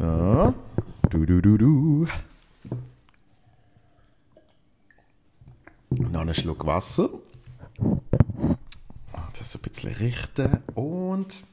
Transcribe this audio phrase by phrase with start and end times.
[0.00, 0.54] So.
[1.10, 2.06] Du, du, du, du.
[5.90, 7.10] Noch einen Schluck Wasser.
[9.34, 11.44] Das ein bisschen richten und.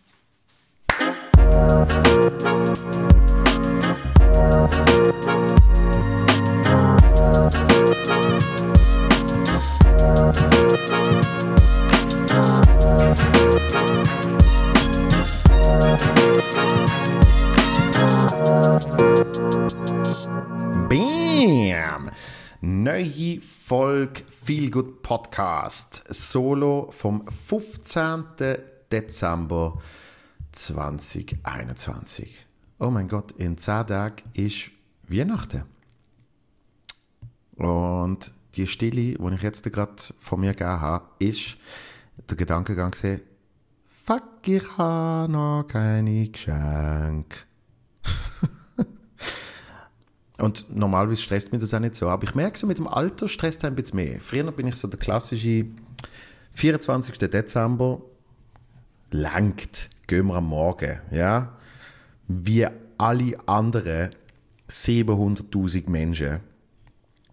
[20.88, 22.12] Bam!
[22.62, 26.04] Neue Folge Feel Good Podcast.
[26.08, 28.26] Solo vom 15.
[28.92, 29.82] Dezember
[30.52, 32.46] 2021.
[32.78, 34.70] Oh mein Gott, in 10 Tagen ist
[35.08, 35.64] Weihnachten.
[37.56, 41.58] Und die Stille, die ich jetzt gerade von mir gegeben habe, ist
[42.30, 43.22] der Gedankengang gesehen,
[43.88, 47.48] fuck, ich habe noch keine Geschenke.
[50.40, 52.10] Und normalerweise stresst mich das auch nicht so.
[52.10, 54.20] Aber ich merke so, mit dem Alter stresst es ein bisschen mehr.
[54.20, 55.66] Früher bin ich so der klassische
[56.52, 57.18] 24.
[57.18, 58.02] Dezember,
[59.12, 61.58] langt, gehen wir am Morgen, ja.
[62.28, 64.10] Wie alle anderen
[64.70, 66.40] 700.000 Menschen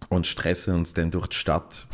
[0.09, 1.87] und stressen uns dann durch die Stadt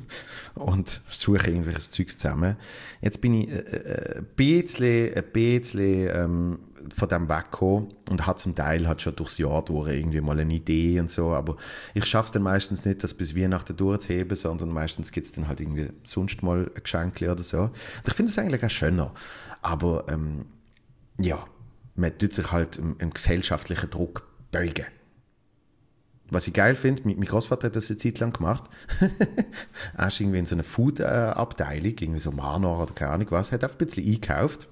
[0.54, 2.56] und suchen irgendwelches Zeugs zusammen.
[3.00, 6.58] Jetzt bin ich äh, äh ein bisschen, ein bisschen ähm,
[6.94, 10.52] von dem weggekommen und hat zum Teil hat schon durchs Jahr durch irgendwie mal eine
[10.52, 11.56] Idee und so, aber
[11.94, 15.48] ich schaffe es dann meistens nicht, das bis Weihnachten durchzuheben, sondern meistens gibt es dann
[15.48, 17.62] halt irgendwie sonst mal ein Geschenk oder so.
[17.62, 17.72] Und
[18.06, 19.12] ich finde es eigentlich auch schöner,
[19.62, 20.46] aber ähm,
[21.18, 21.44] ja,
[21.96, 24.86] man tut sich halt im, im gesellschaftlichen Druck beugen.
[26.30, 28.64] Was ich geil finde, mein Großvater hat das eine Zeit lang gemacht.
[29.96, 33.64] er ist irgendwie in so einer Food-Abteilung, irgendwie so Manor oder keine Ahnung was, hat
[33.64, 34.68] einfach ein bisschen eingekauft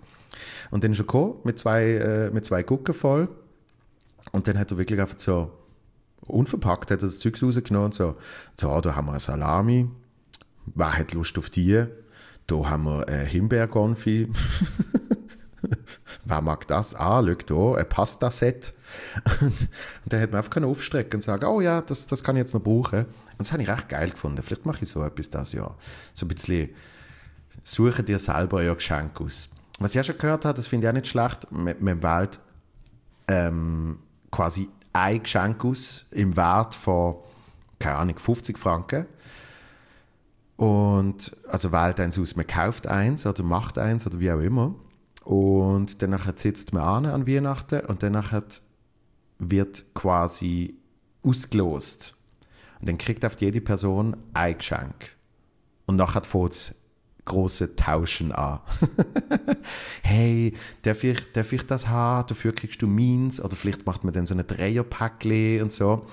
[0.71, 3.29] und dann ist er gekommen mit zwei, äh, mit zwei Gucken voll.
[4.33, 5.51] Und dann hat er wirklich einfach so
[6.27, 8.17] unverpackt hat das Zeug rausgenommen und so,
[8.61, 9.89] so, da haben wir eine Salami,
[10.75, 11.85] wer hat Lust auf die?
[12.47, 14.31] Da haben wir ein Himbeerkonfi.
[16.25, 16.95] wer mag das?
[16.95, 18.73] Ah, schau da, ein Pasta-Set.
[19.41, 19.53] und
[20.07, 22.63] dann hat man einfach aufstrecken und sagen, oh ja, das, das kann ich jetzt noch
[22.63, 23.01] brauchen.
[23.01, 24.43] Und das habe ich recht geil gefunden.
[24.43, 25.77] Vielleicht mache ich so etwas das Jahr.
[26.15, 26.71] So ein bisschen,
[27.65, 29.49] suche dir selber euer Geschenk aus.
[29.79, 32.41] Was ich auch schon gehört habe, das finde ich auch nicht schlecht, man, man wählt
[33.29, 33.99] ähm,
[34.31, 37.17] quasi ein Geschenk aus im Wert von,
[37.79, 39.07] keine Ahnung, 50 Franken.
[40.57, 44.75] Und also wählt eins aus, man kauft eins oder macht eins oder wie auch immer.
[45.25, 48.23] Und dann sitzt man an Weihnachten und dann
[49.39, 50.79] wird quasi
[51.23, 52.15] ausgelost.
[52.81, 55.17] Und dann kriegt auf jede Person ein Geschenk.
[55.87, 56.75] Und nachher fängt es
[57.27, 58.61] große Tauschen an.
[60.03, 62.27] hey, darf ich, darf ich das haben?
[62.29, 63.41] Dafür kriegst du meins.
[63.41, 66.07] Oder vielleicht macht man dann so ein Dreierpackle und so.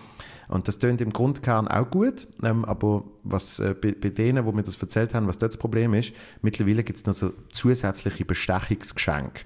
[0.49, 4.51] Und das tönt im Grundkern auch gut, ähm, aber was äh, bei, bei, denen, wo
[4.51, 8.25] mir das erzählt haben, was dort das Problem ist, mittlerweile gibt es noch so zusätzliche
[8.25, 9.45] Bestechungsgeschenke.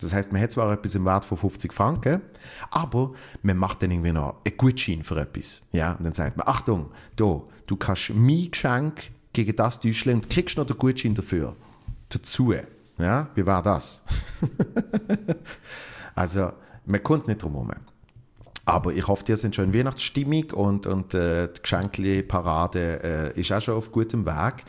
[0.00, 2.20] Das heißt, man hat zwar etwas im Wert von 50 Franken,
[2.70, 3.12] aber
[3.42, 5.62] man macht dann irgendwie noch einen Gutschein für etwas.
[5.72, 10.30] Ja, und dann sagt man, Achtung, da, du kannst mein Geschenk gegen das täuschen und
[10.30, 11.54] kriegst noch den Gutschein dafür.
[12.08, 12.54] Dazu.
[12.98, 14.02] Ja, wie war das?
[16.14, 16.52] also,
[16.86, 17.72] man kommt nicht drum herum.
[18.64, 23.52] Aber ich hoffe, ihr seid schon in Weihnachtsstimmung und, und äh, die Geschenkli-Parade äh, ist
[23.52, 24.64] auch schon auf gutem Weg.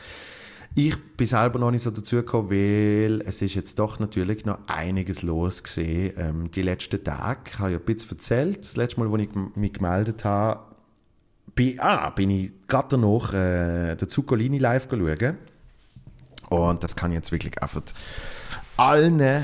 [0.76, 4.60] Ich bin selber noch nicht so dazu gekommen, weil es ist jetzt doch natürlich noch
[4.68, 6.14] einiges los gesehen.
[6.18, 9.56] Ähm, die letzten Tage, ich habe ja ein bisschen erzählt, das letzte Mal, als ich
[9.56, 10.60] mich gemeldet habe,
[11.58, 15.38] bin, ah, bin ich gerade danach äh, der Zuccolini live schauen.
[16.50, 17.82] Und das kann ich jetzt wirklich einfach
[18.78, 19.42] allen, äh,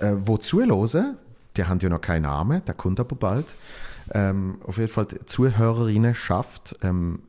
[0.00, 1.16] die zuhören,
[1.56, 3.46] die haben ja noch keinen Namen, der kommt aber bald.
[4.12, 7.22] Ähm, auf jeden Fall, Zuhörerinnen schafft, ähm,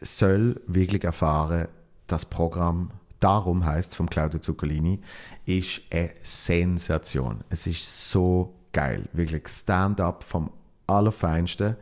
[0.00, 1.68] soll wirklich erfahren,
[2.06, 5.00] das Programm darum heißt vom Claudio Zuccolini,
[5.44, 7.42] ist eine Sensation.
[7.50, 10.50] Es ist so geil, wirklich Stand-up vom
[10.86, 11.76] Allerfeinsten.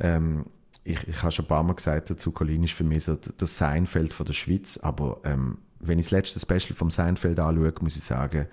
[0.00, 0.44] Ähm,
[0.84, 3.58] ich, ich habe schon ein paar Mal gesagt, der Zuccolini ist für mich so das
[3.58, 7.96] Seinfeld von der Schweiz, aber ähm, wenn ich das letzte Special vom Seinfeld anschaue, muss
[7.96, 8.46] ich sagen,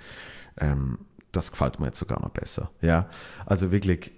[0.59, 0.99] ähm,
[1.31, 2.71] das gefällt mir jetzt sogar noch besser.
[2.81, 3.09] Ja,
[3.45, 4.11] also wirklich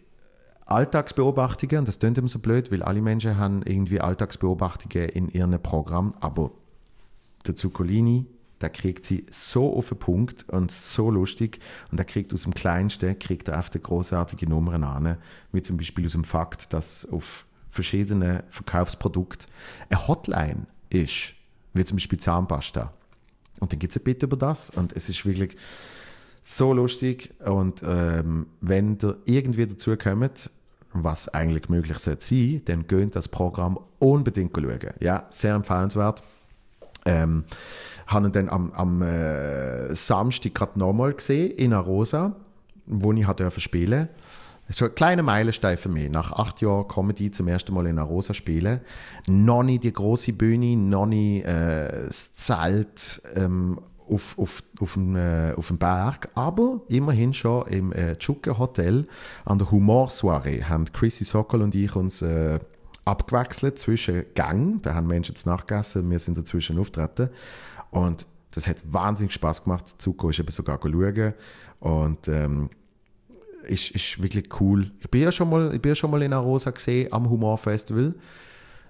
[0.66, 5.60] Alltagsbeobachtungen, und das klingt immer so blöd, weil alle Menschen haben irgendwie Alltagsbeobachtungen in ihrem
[5.62, 6.52] Programm, aber
[7.48, 8.28] der Zuccolini,
[8.62, 11.60] der kriegt sie so auf den Punkt und so lustig
[11.92, 15.18] und der kriegt aus dem Kleinsten, kriegt er oft großartige Nummern an,
[15.52, 19.48] wie zum Beispiel aus dem Fakt, dass auf verschiedene Verkaufsprodukte
[19.90, 21.34] eine Hotline ist,
[21.74, 22.94] wie zum Beispiel Zahnpasta.
[23.60, 25.56] Und dann gibt es ein Bitte über das und es ist wirklich
[26.44, 27.34] So lustig.
[27.46, 30.50] Und ähm, wenn ihr irgendwie dazu kommt,
[30.94, 34.94] was eigentlich möglich sein sollte, dann könnt das Programm unbedingt schauen.
[35.00, 36.24] Ja, sehr empfehlenswert.
[37.06, 37.44] Ähm,
[38.08, 42.36] habe ihn dann am, am äh, Samstag gerade nochmal gesehen in Arosa,
[42.88, 44.10] wo ich durfte spielen
[44.70, 46.10] so ein kleiner Meilenstein für mich.
[46.10, 48.82] Nach acht Jahren Comedy zum ersten Mal in Arosa spielen.
[49.28, 53.80] Noch nicht die große Bühne, noch nicht äh, das Zelt ähm,
[54.10, 59.08] auf, auf, auf, dem, äh, auf dem Berg, aber immerhin schon im äh, Tschuke Hotel
[59.46, 62.60] an der Humorsoiree haben Chrissy Sokol und ich uns äh,
[63.06, 67.30] abgewechselt zwischen Gang, da haben Menschen zu Nacht gegessen, wir sind dazwischen auftreten
[67.92, 69.86] und das hat wahnsinnig Spaß gemacht.
[69.86, 71.34] Ist eben sogar schauen
[71.80, 72.70] und ähm,
[73.64, 74.92] ist, ist wirklich cool.
[75.00, 78.16] Ich bin ja schon mal, ich bin ja schon mal in Arosa gesehen am Humorfestival.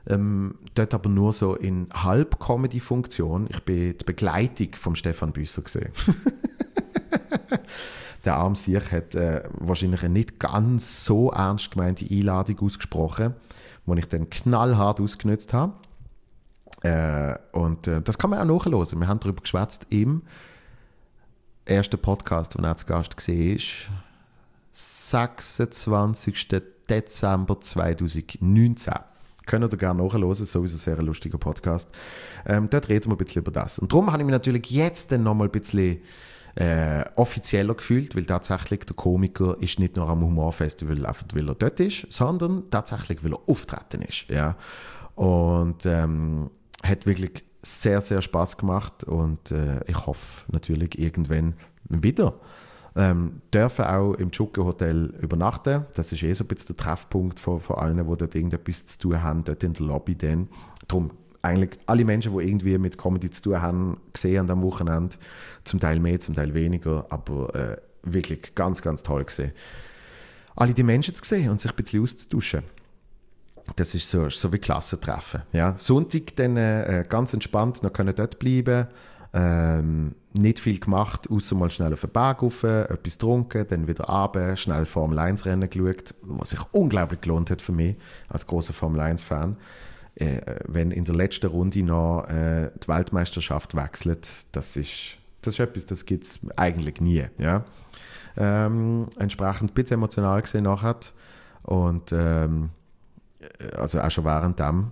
[0.07, 3.47] Ähm, dort aber nur so in Halb-Comedy-Funktion.
[3.49, 5.91] Ich bin die Begleitung von Stefan Büsser gesehen.
[8.25, 13.33] Der arme Sieg hat äh, wahrscheinlich eine nicht ganz so ernst gemeinte Einladung ausgesprochen,
[13.85, 15.73] die ich dann knallhart ausgenutzt habe.
[16.81, 18.99] Äh, und äh, das kann man auch nachhören.
[18.99, 20.23] Wir haben darüber geschwätzt im
[21.65, 23.99] ersten Podcast, wo er zu Gast war,
[24.79, 26.47] 26.
[26.89, 28.93] Dezember 2019.
[29.45, 31.89] Könnt ihr gerne nachhören, sowieso ein sehr lustiger Podcast.
[32.45, 33.79] Ähm, dort reden wir ein bisschen über das.
[33.79, 36.01] Und darum habe ich mich natürlich jetzt dann nochmal ein bisschen
[36.55, 41.55] äh, offizieller gefühlt, weil tatsächlich der Komiker ist nicht nur am Humorfestival, einfach weil er
[41.55, 44.29] dort ist, sondern tatsächlich, weil er auftreten ist.
[44.29, 44.55] Ja.
[45.15, 46.51] Und ähm,
[46.83, 51.55] hat wirklich sehr, sehr Spaß gemacht und äh, ich hoffe natürlich irgendwann
[51.89, 52.39] wieder
[52.99, 55.85] ähm, dürfen auch im Chucke Hotel übernachten.
[55.95, 58.99] Das ist eh so ein bisschen der Treffpunkt von, von allen, die dort irgendetwas zu
[58.99, 60.49] tun haben, dort in der Lobby dann.
[60.87, 61.11] Darum
[61.41, 65.15] eigentlich alle Menschen, die irgendwie mit Comedy zu tun haben, gesehen am Wochenende.
[65.63, 69.53] Zum Teil mehr, zum Teil weniger, aber äh, wirklich ganz, ganz toll gesehen.
[70.57, 72.63] Alle die Menschen zu sehen und sich ein bisschen auszutauschen.
[73.77, 75.43] Das ist so, so wie Klassentreffen.
[75.53, 75.75] Ja.
[75.77, 78.87] Sonntag dann äh, ganz entspannt noch können dort bleiben
[79.33, 84.05] ähm, nicht viel gemacht, außer mal schnell auf den Berg rauf, etwas getrunken, dann wieder
[84.05, 87.95] runter, schnell Formel 1 Rennen geschaut, was sich unglaublich gelohnt hat für mich
[88.27, 89.57] als großer Formel 1 Fan.
[90.15, 95.59] Äh, wenn in der letzten Runde noch äh, die Weltmeisterschaft wechselt, das ist, das ist
[95.59, 97.25] etwas, das gibt es eigentlich nie.
[97.37, 97.63] Ja?
[98.37, 100.97] Ähm, entsprechend ein bisschen emotional gesehen nachher
[101.63, 102.69] und ähm,
[103.75, 104.91] also auch schon während dem,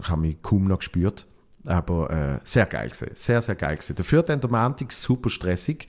[0.00, 1.26] ich habe mich kaum noch gespürt
[1.64, 3.10] aber äh, sehr geil gewesen.
[3.14, 3.96] Sehr, sehr geil gewesen.
[3.96, 5.88] Dafür dann der Montag super stressig.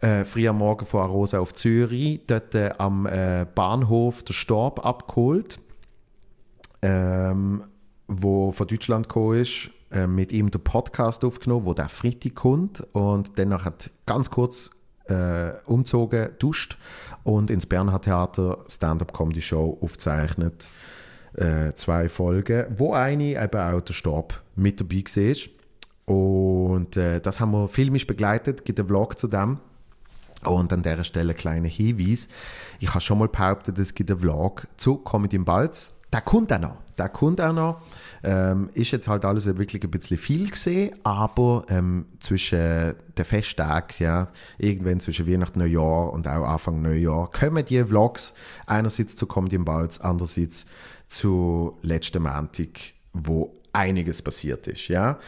[0.00, 4.84] Äh, früh am Morgen von Arosa auf Zürich, dort äh, am äh, Bahnhof der Stab
[4.84, 5.58] abgeholt,
[6.82, 7.64] ähm,
[8.06, 12.84] wo von Deutschland gekommen ist, äh, mit ihm den Podcast aufgenommen, wo der Freitag kommt
[12.92, 14.70] und dann hat ganz kurz
[15.06, 16.76] äh, umgezogen, duscht
[17.22, 20.68] und ins Bernhard Theater Stand-up-Comedy-Show aufzeichnet
[21.36, 25.54] äh, zwei Folgen, wo eine eben auch der Stab mit dabei war.
[26.06, 29.58] Und äh, das haben wir filmisch begleitet, gibt einen Vlog zu dem.
[30.44, 32.28] Und an dieser Stelle ein kleiner Hinweis.
[32.78, 35.94] Ich habe schon mal behauptet, es gibt einen Vlog zu Comedy im Balz.
[36.12, 36.76] Der kommt auch noch.
[36.98, 37.80] Der kommt auch noch.
[38.22, 43.96] Ähm, ist jetzt halt alles wirklich ein bisschen viel gesehen, aber ähm, zwischen den Festtagen,
[43.98, 44.28] ja,
[44.58, 48.34] irgendwann zwischen Weihnachten und Neujahr und auch Anfang Neujahr, kommen die Vlogs
[48.66, 50.66] einerseits zu Comedy im Balz, andererseits
[51.14, 52.68] zu letzten Montag,
[53.12, 54.88] wo einiges passiert ist.
[54.88, 55.18] Ja?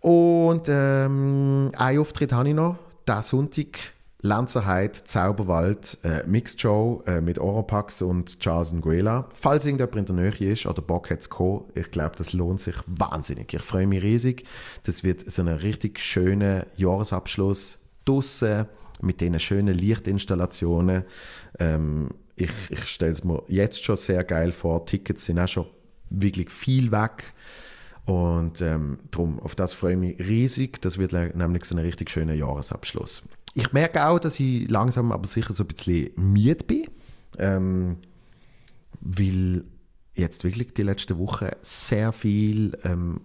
[0.00, 2.76] Und ähm, einen Auftritt habe ich noch,
[3.06, 3.92] diesen Sonntag,
[4.24, 9.28] Lanzerheit, Zauberwald, äh, Mixed Show äh, mit Oropax und Charles Nguela.
[9.34, 11.28] Falls irgendjemand in der Nähe ist oder Bock hat zu
[11.74, 13.52] ich glaube, das lohnt sich wahnsinnig.
[13.52, 14.44] Ich freue mich riesig.
[14.84, 18.66] Das wird so ein richtig schöner Jahresabschluss draussen
[19.00, 21.04] mit diesen schönen Lichtinstallationen.
[21.58, 24.86] Ähm, ich, ich stelle es mir jetzt schon sehr geil vor.
[24.86, 25.66] Tickets sind auch schon
[26.10, 27.32] wirklich viel weg.
[28.04, 30.80] Und ähm, darum, auf das freue ich mich riesig.
[30.82, 33.22] Das wird nämlich so ein richtig schöner Jahresabschluss.
[33.54, 36.84] Ich merke auch, dass ich langsam aber sicher so ein bisschen müde bin.
[37.38, 37.98] Ähm,
[39.00, 39.64] weil
[40.14, 43.20] jetzt wirklich die letzte Woche sehr viel ähm,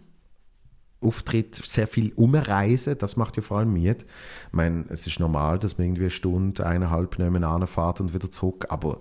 [0.99, 4.01] Auftritt sehr viel umreisen, das macht ja vor allem mit.
[4.01, 8.31] Ich meine, es ist normal, dass man irgendwie eine Stunde, eineinhalb nebeneinander fährt und wieder
[8.31, 8.99] zurück, aber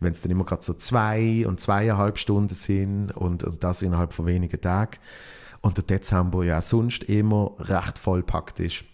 [0.00, 4.12] wenn es dann immer gerade so zwei und zweieinhalb Stunden sind und, und das innerhalb
[4.12, 4.98] von wenigen Tagen
[5.62, 8.84] und der Dezember ja sonst immer recht vollpackt ist,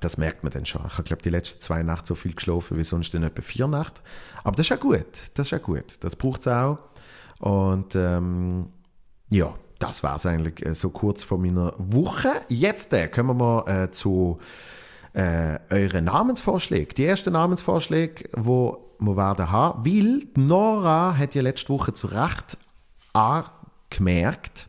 [0.00, 0.82] das merkt man dann schon.
[0.86, 3.68] Ich habe, glaube die letzten zwei Nächte so viel geschlafen wie sonst in etwa vier
[3.68, 4.00] Nächte.
[4.42, 5.98] Aber das ist ja gut, das ist ja gut.
[6.00, 6.78] Das braucht es auch.
[7.38, 8.70] Und ähm,
[9.28, 12.30] ja, das war es eigentlich äh, so kurz vor meiner Woche.
[12.48, 14.38] Jetzt äh, kommen wir mal äh, zu
[15.12, 21.70] äh, eure Namensvorschläge, die ersten Namensvorschläge, wo wir werden haben, weil Nora hat ja letzte
[21.70, 22.58] Woche zu Recht
[23.12, 24.68] angemerkt,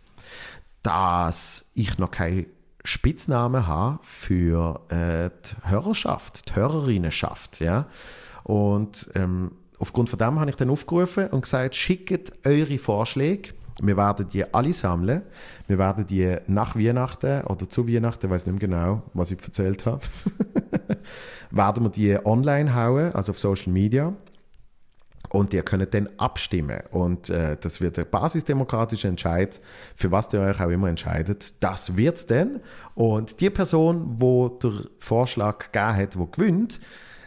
[0.84, 2.46] dass ich noch keinen
[2.84, 7.88] Spitznamen habe für äh, die Hörerschaft, die Hörerinnenschaft, ja.
[8.44, 13.50] Und ähm, aufgrund von dem habe ich dann aufgerufen und gesagt, schickt eure Vorschläge.
[13.82, 15.22] Wir werden die alle sammeln.
[15.68, 19.86] Wir werden die nach Weihnachten oder zu Weihnachten, weiß nicht mehr genau, was ich erzählt
[19.86, 20.02] habe,
[21.52, 24.14] werden wir die online hauen, also auf Social Media.
[25.30, 26.82] Und ihr könnt dann abstimmen.
[26.92, 29.60] Und äh, das wird der basisdemokratische Entscheid,
[29.94, 31.62] für was ihr euch auch immer entscheidet.
[31.62, 32.62] Das wird es dann.
[32.96, 36.80] Und die Person, wo der Vorschlag gegeben hat, wo gewinnt,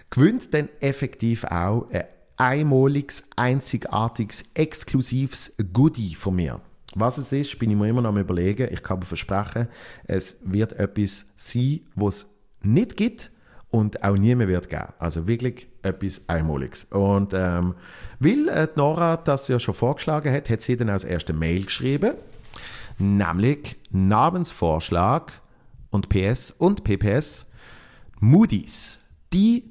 [0.08, 2.04] gewinnt dann effektiv auch ein
[2.40, 6.60] einmaliges, einzigartiges, exklusives Goodie von mir.
[6.94, 8.68] Was es ist, bin ich mir immer noch am überlegen.
[8.72, 9.68] Ich kann aber versprechen,
[10.04, 12.26] es wird etwas sein, was es
[12.62, 13.30] nicht gibt
[13.70, 14.88] und auch nie mehr wird geben.
[14.98, 16.84] Also wirklich etwas Einmaliges.
[16.84, 17.74] Und ähm,
[18.18, 22.14] weil äh, Nora das ja schon vorgeschlagen hat, hat sie dann als erste Mail geschrieben,
[22.98, 25.40] nämlich Namensvorschlag
[25.90, 27.46] und PS und PPS
[28.18, 28.98] Moody's.
[29.32, 29.70] Die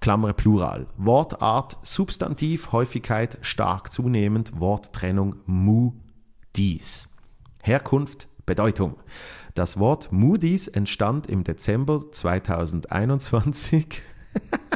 [0.00, 0.86] Klammer Plural.
[0.96, 7.08] Wortart, Substantiv, Häufigkeit stark zunehmend, Worttrennung Moody's.
[7.62, 8.96] Herkunft, Bedeutung.
[9.54, 14.02] Das Wort Moody's entstand im Dezember 2021,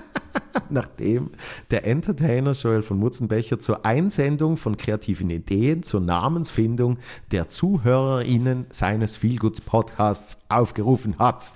[0.71, 1.31] nachdem
[1.71, 6.99] der Entertainer Joel von Mutzenbecher zur Einsendung von kreativen Ideen zur Namensfindung
[7.31, 11.53] der ZuhörerInnen seines Feelgoods Podcasts aufgerufen hat.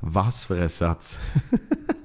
[0.00, 1.18] Was für ein Satz.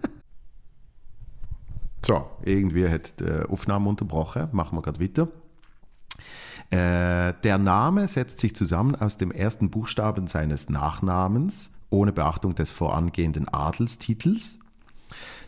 [2.06, 4.50] so, irgendwie hat die Aufnahme unterbrochen.
[4.52, 5.28] Machen wir gerade weiter.
[6.70, 12.70] Äh, der Name setzt sich zusammen aus dem ersten Buchstaben seines Nachnamens, ohne Beachtung des
[12.70, 14.60] vorangehenden Adelstitels,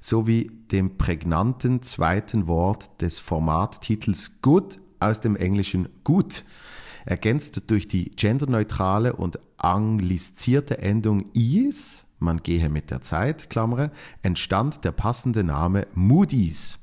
[0.02, 6.44] sowie dem prägnanten zweiten Wort des Formattitels Good aus dem englischen Good,
[7.06, 13.92] ergänzt durch die genderneutrale und anglisierte Endung is, man gehe mit der Zeit, Klammer,
[14.24, 16.80] entstand der passende Name Moody's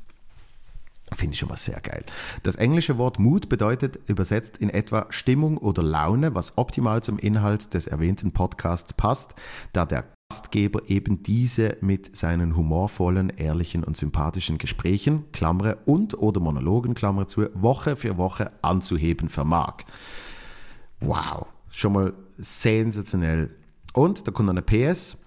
[1.12, 2.04] Finde ich schon mal sehr geil.
[2.42, 7.74] Das englische Wort Mood bedeutet übersetzt in etwa Stimmung oder Laune, was optimal zum Inhalt
[7.74, 9.34] des erwähnten Podcasts passt,
[9.72, 16.40] da der Gastgeber eben diese mit seinen humorvollen, ehrlichen und sympathischen Gesprächen, Klammer und oder
[16.40, 19.84] Monologen, Klammer zu, Woche für Woche anzuheben vermag.
[21.00, 23.54] Wow, schon mal sensationell.
[23.92, 25.18] Und da kommt noch eine PS.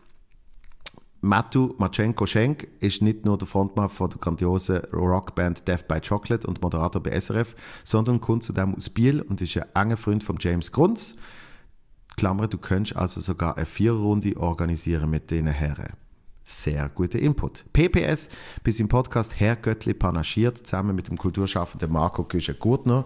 [1.27, 6.61] Matu Matschenko-Schenk ist nicht nur der Frontmann von der grandiosen Rockband Death by Chocolate und
[6.61, 10.71] Moderator bei SRF, sondern kommt zudem aus Biel und ist ein enger Freund von James
[10.71, 11.17] Grunz.
[12.15, 15.93] Klammer, du könntest also sogar eine Viererrunde organisieren mit diesen Herren.
[16.43, 17.65] Sehr guter Input.
[17.73, 18.29] PPS,
[18.63, 23.05] bis im Podcast Herr Göttli panaschiert, zusammen mit dem Kulturschaffenden Marco Küche-Gurtner,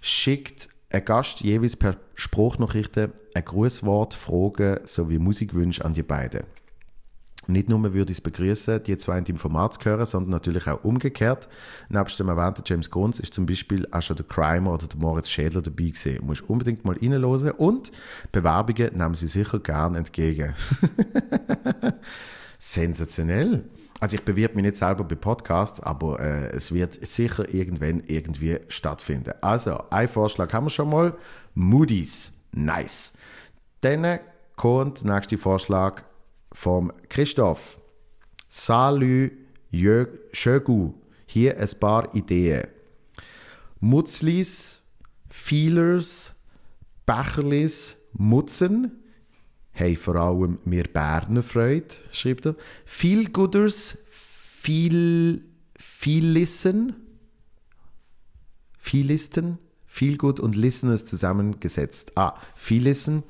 [0.00, 6.42] schickt ein Gast jeweils per Spruchnachrichten ein Grußwort, Fragen sowie Musikwünsche an die beiden.
[7.46, 10.66] Nicht nur würde ich es begrüßen, die zwei in dem Format zu hören, sondern natürlich
[10.66, 11.48] auch umgekehrt.
[11.88, 15.28] Nebst dem erwähnten James Grunz ist zum Beispiel auch schon der Crimer oder der Moritz
[15.28, 16.16] Schädler dabei gewesen.
[16.16, 17.92] Du musst unbedingt mal reinhören und
[18.30, 20.54] Bewerbungen nehmen sie sicher gern entgegen.
[22.58, 23.64] Sensationell.
[24.00, 28.58] Also ich bewirbe mich nicht selber bei Podcasts, aber äh, es wird sicher irgendwann irgendwie
[28.68, 29.34] stattfinden.
[29.42, 31.14] Also, ein Vorschlag haben wir schon mal.
[31.54, 32.32] Moody's.
[32.52, 33.14] Nice.
[33.82, 34.20] Dann
[34.56, 36.02] kommt der nächste Vorschlag
[36.52, 37.80] vom Christoph.
[38.48, 39.30] Salü
[40.32, 40.94] Schögu.
[41.26, 42.66] Hier ein paar Ideen.
[43.78, 44.82] Mutzlis,
[45.28, 46.34] Feelers,
[47.06, 48.92] Becherlis, Mutzen.
[49.70, 52.56] Hey, vor allem mir Berner Freude, schreibt er.
[52.84, 55.44] Viel Gooders, viel,
[55.78, 56.96] viel Listen.
[58.76, 62.12] Viel Listen, viel Good und Listeners zusammengesetzt.
[62.16, 63.22] Ah, viel Listen.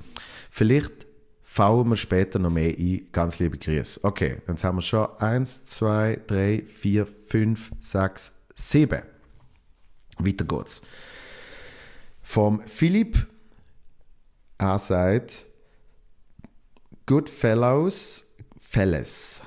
[0.50, 1.06] Vielleicht
[1.52, 3.08] fauen wir später noch mehr ein.
[3.10, 4.04] Ganz liebe Grüße.
[4.04, 9.02] Okay, jetzt haben wir schon 1, 2, 3, 4, 5, 6, 7.
[10.18, 10.80] Weiter geht's.
[12.22, 13.26] Vom Philipp,
[14.58, 15.44] er sagt,
[17.06, 18.26] Good Fellows,
[18.60, 19.42] Fellas.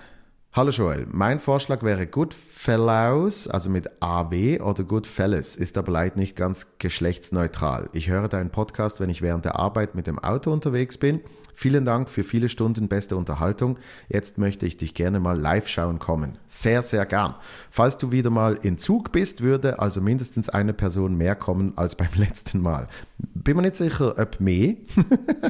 [0.55, 6.35] Hallo Joel, mein Vorschlag wäre Goodfellows, also mit AW oder Goodfellas, ist aber leider nicht
[6.35, 7.89] ganz geschlechtsneutral.
[7.91, 11.21] Ich höre deinen Podcast, wenn ich während der Arbeit mit dem Auto unterwegs bin.
[11.55, 13.77] Vielen Dank für viele Stunden beste Unterhaltung.
[14.09, 16.37] Jetzt möchte ich dich gerne mal live schauen kommen.
[16.47, 17.35] Sehr, sehr gern.
[17.69, 21.95] Falls du wieder mal in Zug bist, würde also mindestens eine Person mehr kommen als
[21.95, 22.87] beim letzten Mal.
[23.17, 24.75] Bin mir nicht sicher, ob mehr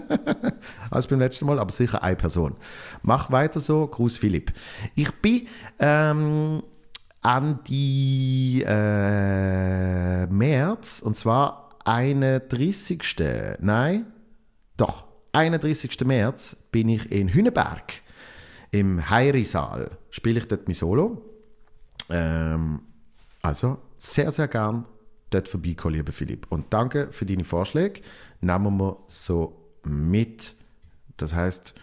[0.92, 2.56] als beim letzten Mal, aber sicher eine Person.
[3.02, 3.88] Mach weiter so.
[3.88, 4.54] Gruß Philipp.
[4.96, 5.48] Ich bin
[5.80, 6.64] ähm,
[7.22, 13.16] an die äh, März, und zwar 31.
[13.60, 14.06] Nein,
[14.78, 16.02] doch, 31.
[16.06, 18.02] März bin ich in Hüneberg
[18.72, 19.92] im Heirisaal.
[20.10, 21.22] Spiele ich dort mein Solo.
[22.10, 22.82] Ähm,
[23.42, 24.86] also sehr, sehr gern
[25.30, 26.48] dort vorbeikommen, lieber Philipp.
[26.50, 28.02] Und danke für deine Vorschläge.
[28.42, 30.56] Nehmen wir so mit.
[31.18, 31.74] Das heißt,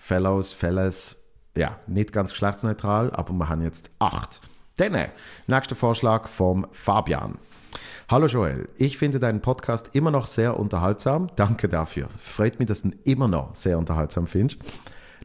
[0.00, 1.19] Fellows, Fellas,
[1.56, 4.40] ja, nicht ganz geschlechtsneutral, aber wir haben jetzt acht.
[4.76, 5.08] Dann,
[5.46, 7.38] nächster Vorschlag vom Fabian.
[8.08, 11.28] Hallo Joel, ich finde deinen Podcast immer noch sehr unterhaltsam.
[11.36, 12.08] Danke dafür.
[12.18, 14.58] Freut mich, dass du ihn immer noch sehr unterhaltsam findest.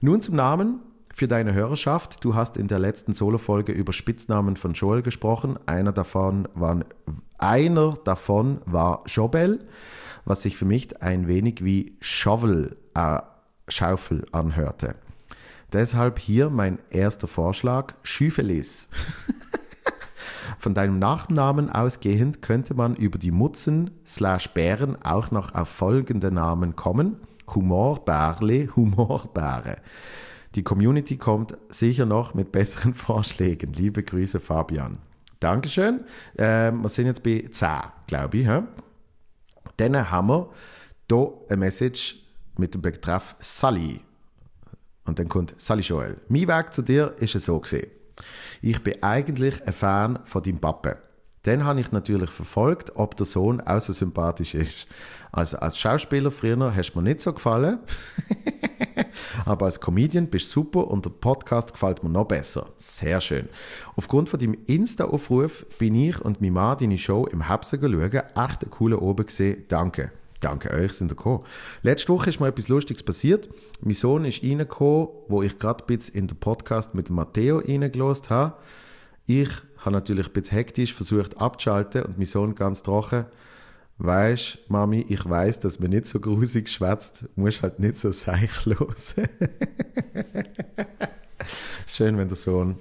[0.01, 0.81] Nun zum Namen
[1.13, 2.23] für deine Hörerschaft.
[2.23, 5.57] Du hast in der letzten Solo-Folge über Spitznamen von Joel gesprochen.
[5.65, 6.81] Einer davon war,
[7.37, 9.65] einer davon war Jobel,
[10.25, 13.19] was sich für mich ein wenig wie Shovel, äh,
[13.67, 14.95] Schaufel anhörte.
[15.73, 18.89] Deshalb hier mein erster Vorschlag, Schüfelis.
[20.57, 26.31] Von deinem Nachnamen ausgehend könnte man über die Mutzen slash Bären auch noch auf folgende
[26.31, 27.17] Namen kommen.
[27.53, 29.77] Humorbärle, Humorbäre.
[30.55, 33.73] Die Community kommt sicher noch mit besseren Vorschlägen.
[33.73, 34.99] Liebe Grüße, Fabian.
[35.39, 36.05] Dankeschön.
[36.37, 37.69] Ähm, wir sind jetzt bei 10,
[38.07, 38.47] glaube ich.
[38.47, 38.61] He?
[39.77, 40.49] Dann haben wir
[41.09, 42.23] hier eine Message
[42.57, 44.01] mit dem Betreff Sally.
[45.05, 46.17] Und dann kommt Sally Joel.
[46.27, 47.87] Mein Weg zu dir ist es so gesehen.
[48.61, 50.97] Ich bin eigentlich ein Fan von deinem Pappe.
[51.43, 54.87] Dann habe ich natürlich verfolgt, ob der Sohn auch so sympathisch ist.
[55.31, 57.79] Also als Schauspieler früher hast du mir nicht so gefallen.
[59.45, 62.67] Aber als Comedian bist du super und der Podcast gefällt mir noch besser.
[62.77, 63.47] Sehr schön.
[63.95, 68.11] Aufgrund von deinem Insta-Aufruf bin ich und mein Mann deine Show im Hepsen schauen.
[68.11, 69.65] Echt ein cooler Oben gesehen.
[69.67, 70.11] Danke.
[70.45, 71.43] Danke euch sind ihr gekommen.
[71.81, 73.49] Letzte Woche ist mir etwas Lustiges passiert.
[73.81, 78.29] Mein Sohn ist reingekommen, wo ich gerade ein bisschen in den Podcast mit Matteo reingelost
[78.29, 78.53] habe.
[79.25, 79.49] Ich
[79.79, 83.25] habe natürlich ein bisschen hektisch versucht abzuschalten und mein Sohn ganz trocken.
[83.97, 89.15] Weisst, Mami, ich weiß, dass man nicht so grusig schwätzt, muss halt nicht so seichlos.
[91.87, 92.77] Schön, wenn der Sohn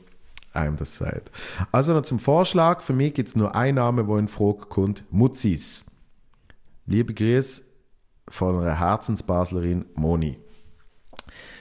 [0.52, 1.30] einem das sagt.
[1.72, 2.82] Also noch zum Vorschlag.
[2.82, 5.82] Für mich gibt es nur einen Namen, wo in Frage kommt: Mutzis.
[6.86, 7.62] Liebe Grüße
[8.28, 10.36] von einer Herzensbaslerin Moni.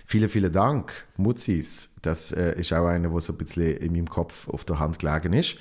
[0.06, 1.92] Vielen, vielen Dank, Mutzis.
[2.02, 5.00] Das äh, ist auch eine, wo so ein bisschen in meinem Kopf auf der Hand
[5.00, 5.60] gelegen ist.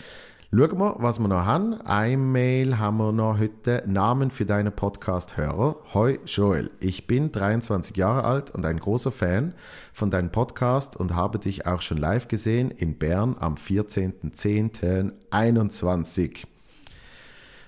[0.51, 1.81] Schauen wir, was wir noch haben.
[1.81, 3.85] Ein Mail haben wir noch heute.
[3.87, 5.77] Namen für deine Podcast-Hörer.
[5.94, 9.55] Hoi Joel, ich bin 23 Jahre alt und ein großer Fan
[9.92, 16.46] von deinem Podcast und habe dich auch schon live gesehen in Bern am 14.10.21.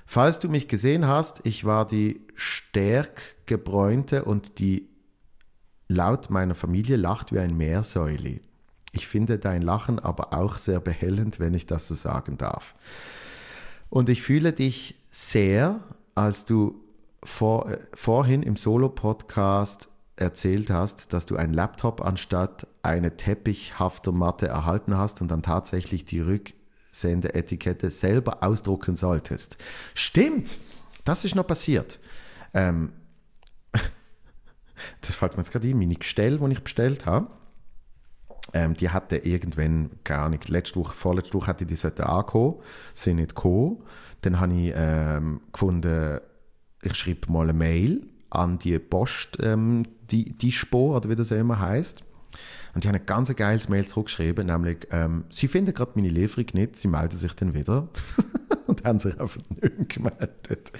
[0.07, 4.89] Falls du mich gesehen hast, ich war die stärk gebräunte und die
[5.89, 8.41] laut meiner Familie lacht wie ein Meersäuli.
[8.93, 12.75] Ich finde dein Lachen aber auch sehr behellend, wenn ich das so sagen darf.
[13.91, 15.81] Und ich fühle dich sehr,
[16.15, 16.81] als du
[17.23, 24.47] vor, äh, vorhin im Solo-Podcast erzählt hast, dass du einen Laptop anstatt eine teppichhafte Matte
[24.47, 26.55] erhalten hast und dann tatsächlich die Rück
[26.95, 29.59] Sendeetikette selber ausdrucken solltest.
[29.95, 30.57] Stimmt,
[31.05, 31.99] das ist noch passiert.
[32.55, 32.93] Ähm,
[35.01, 37.29] das fällt mir jetzt gerade ein, meine Gestell, die ich bestellt habe,
[38.53, 42.61] ähm, die hatte irgendwann, keine Ahnung, letzte Woche, vorletzte Woche hatte die sollte ankommen,
[42.95, 43.83] sind nicht gekommen.
[44.21, 46.21] Dann habe ich ähm, gefunden,
[46.83, 51.59] ich schreibe mal eine Mail an die Post, ähm, die, die oder wie das immer
[51.59, 52.05] heißt
[52.75, 56.47] und die haben ein ganz geiles Mail zurückgeschrieben, nämlich, ähm, sie finden gerade meine Lieferung
[56.55, 57.89] nicht, sie melden sich dann wieder.
[58.67, 60.73] und haben sich einfach nicht gemeldet.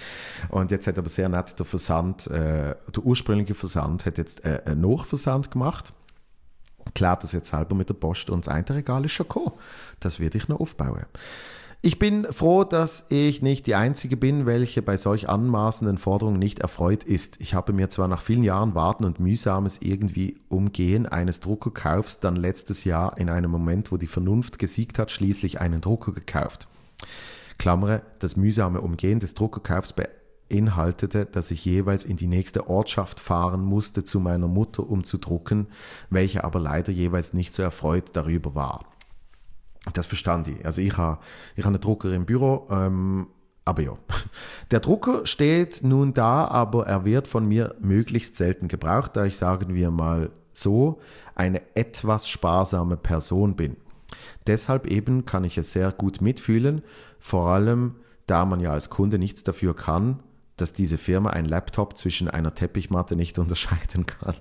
[0.49, 4.63] Und jetzt hat aber sehr nett der Versand, äh, der ursprüngliche Versand hat jetzt äh,
[4.65, 5.93] einen Nachversand gemacht.
[6.95, 9.53] Klärt das jetzt selber mit der Post und das eine Regal ist schon gekommen.
[10.01, 11.07] Das werde ich noch aufbauen.
[11.83, 16.61] Ich bin froh, dass ich nicht die Einzige bin, welche bei solch anmaßenden Forderungen nicht
[16.61, 17.41] erfreut ist.
[17.41, 22.37] Ich habe mir zwar nach vielen Jahren Warten und mühsames irgendwie Umgehen eines Druckerkaufs dann
[22.37, 26.69] letztes Jahr in einem Moment, wo die Vernunft gesiegt hat, schließlich einen Drucker gekauft.
[27.59, 33.63] Klammere, das mühsame Umgehen des Druckerkaufs beinhaltete, dass ich jeweils in die nächste Ortschaft fahren
[33.63, 35.69] musste zu meiner Mutter, um zu drucken,
[36.11, 38.94] welche aber leider jeweils nicht so erfreut darüber war.
[39.93, 40.65] Das verstand ich.
[40.65, 41.19] Also ich habe
[41.57, 43.27] ich hab einen Drucker im Büro, ähm,
[43.65, 43.93] aber ja.
[44.71, 49.37] Der Drucker steht nun da, aber er wird von mir möglichst selten gebraucht, da ich,
[49.37, 51.01] sagen wir mal so,
[51.35, 53.77] eine etwas sparsame Person bin.
[54.47, 56.83] Deshalb eben kann ich es sehr gut mitfühlen,
[57.19, 60.21] vor allem da man ja als Kunde nichts dafür kann,
[60.57, 64.35] dass diese Firma ein Laptop zwischen einer Teppichmatte nicht unterscheiden kann.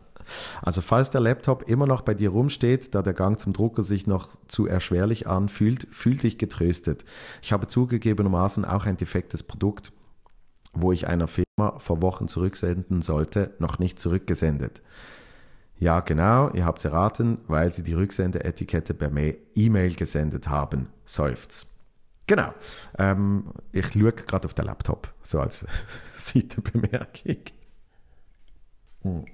[0.62, 4.08] Also falls der Laptop immer noch bei dir rumsteht, da der Gang zum Drucker sich
[4.08, 7.04] noch zu erschwerlich anfühlt, fühl dich getröstet.
[7.42, 9.92] Ich habe zugegebenermaßen auch ein defektes Produkt,
[10.74, 14.82] wo ich einer Firma vor Wochen zurücksenden sollte, noch nicht zurückgesendet.
[15.78, 19.12] Ja, genau, ihr habt es erraten, weil sie die Rücksendeetikette per
[19.56, 20.88] E-Mail gesendet haben.
[21.06, 21.68] Seufzt.
[22.26, 22.54] Genau.
[22.98, 25.66] Ähm, ich schaue gerade auf den Laptop, so als
[26.16, 27.44] Seitenbemerkung.
[29.02, 29.26] Hm.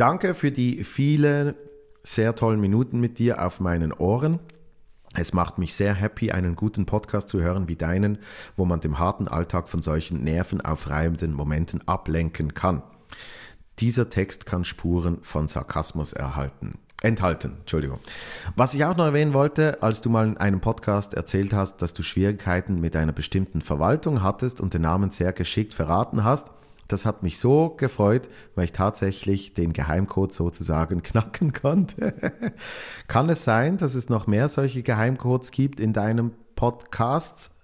[0.00, 1.54] Danke für die vielen
[2.02, 4.38] sehr tollen Minuten mit dir auf meinen Ohren.
[5.14, 8.16] Es macht mich sehr happy, einen guten Podcast zu hören wie deinen,
[8.56, 12.82] wo man dem harten Alltag von solchen nervenaufreibenden Momenten ablenken kann.
[13.78, 16.78] Dieser Text kann Spuren von Sarkasmus erhalten.
[17.02, 17.98] Enthalten, Entschuldigung.
[18.56, 21.92] Was ich auch noch erwähnen wollte, als du mal in einem Podcast erzählt hast, dass
[21.92, 26.50] du Schwierigkeiten mit einer bestimmten Verwaltung hattest und den Namen sehr geschickt verraten hast,
[26.92, 32.14] das hat mich so gefreut, weil ich tatsächlich den Geheimcode sozusagen knacken konnte.
[33.06, 37.54] Kann es sein, dass es noch mehr solche Geheimcodes gibt in deinem Podcast?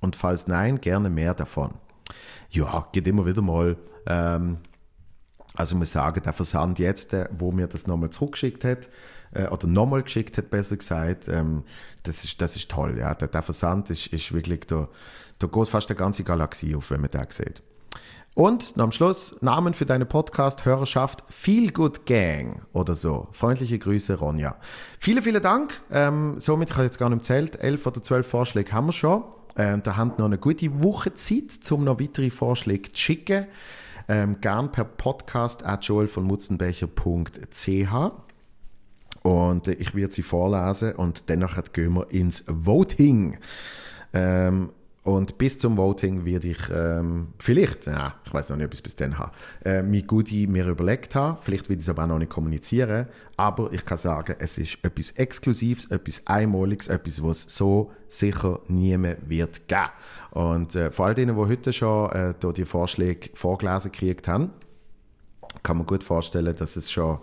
[0.00, 1.74] Und falls nein, gerne mehr davon.
[2.50, 3.76] Ja, geht immer wieder mal.
[4.06, 4.58] Ähm,
[5.54, 8.88] also ich muss sagen, der Versand jetzt, der, wo mir das nochmal zurückgeschickt hat,
[9.32, 11.64] äh, oder nochmal geschickt hat, besser gesagt, ähm,
[12.02, 12.98] das, ist, das ist toll.
[12.98, 13.14] Ja.
[13.14, 14.88] Der, der Versand ist, ist wirklich, da,
[15.38, 17.62] da geht fast eine ganze Galaxie auf, wenn man den sieht.
[18.34, 23.28] Und am Schluss Namen für deine Podcast-Hörerschaft Feel Good Gang oder so.
[23.32, 24.56] Freundliche Grüße, Ronja.
[24.98, 25.82] Vielen, vielen Dank.
[25.90, 29.22] Ähm, somit, ich habe jetzt gar nicht zählt, elf oder zwölf Vorschläge haben wir schon.
[29.56, 33.48] Ähm, da haben noch eine gute Woche Zeit, um noch weitere Vorschläge zu schicken.
[34.08, 37.92] Ähm, gern per Podcast at joel von mutzenbecher.ch.
[39.22, 43.36] Und äh, ich werde sie vorlesen und danach gehen wir ins Voting.
[44.14, 44.70] Ähm,
[45.04, 48.78] und bis zum Voting werde ich ähm, vielleicht, ja, ich weiß noch nicht, ob ich
[48.78, 49.32] es bis dann habe,
[49.64, 51.38] äh, mein Goodie mir überlegt haben.
[51.42, 53.08] Vielleicht will ich es aber auch noch nicht kommunizieren.
[53.36, 58.60] Aber ich kann sagen, es ist etwas Exklusives, etwas Einmaliges, etwas, was es so sicher
[58.68, 59.90] niemand wird geben.
[60.30, 64.50] Und äh, vor all denen, die heute schon äh, die Vorschläge vorgelesen gekriegt haben,
[65.64, 67.18] kann man gut vorstellen, dass es schon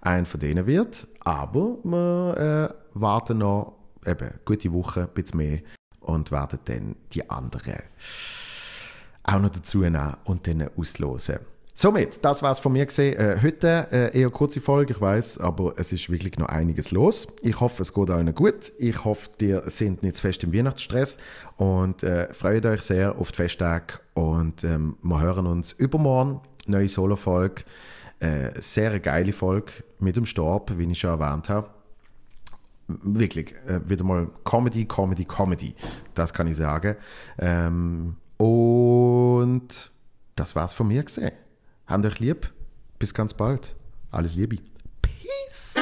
[0.00, 1.08] ein von denen wird.
[1.24, 3.74] Aber wir äh, warten noch
[4.06, 5.58] eben gute Woche, ein bisschen mehr
[6.06, 7.82] und werden dann die anderen
[9.24, 11.38] auch noch dazu nehmen und dann auslosen.
[11.78, 13.18] Somit, das war es von mir gesehen.
[13.18, 17.28] Äh, heute äh, eher kurze Folge, ich weiß, aber es ist wirklich noch einiges los.
[17.42, 18.72] Ich hoffe, es geht allen gut.
[18.78, 21.18] Ich hoffe, ihr seid nicht zu fest im Weihnachtsstress
[21.58, 26.40] und äh, freut euch sehr auf die Festtage und ähm, wir hören uns übermorgen.
[26.66, 27.64] Neue Solo-Folge.
[28.20, 31.68] Äh, sehr geile Folge mit dem Stab, wie ich schon erwähnt habe
[32.88, 35.74] wirklich äh, wieder mal Comedy, Comedy, Comedy.
[36.14, 36.96] Das kann ich sagen.
[37.38, 39.90] Ähm, und
[40.36, 41.32] das war's von mir gesehen.
[41.86, 42.52] Habt euch lieb.
[42.98, 43.76] Bis ganz bald.
[44.10, 44.58] Alles Liebe.
[45.02, 45.74] Peace.